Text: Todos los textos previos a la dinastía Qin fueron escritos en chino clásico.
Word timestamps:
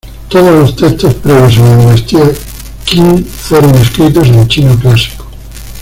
Todos 0.29 0.59
los 0.59 0.75
textos 0.75 1.13
previos 1.13 1.59
a 1.59 1.61
la 1.63 1.77
dinastía 1.77 2.23
Qin 2.85 3.23
fueron 3.23 3.75
escritos 3.75 4.29
en 4.29 4.47
chino 4.47 4.75
clásico. 4.79 5.27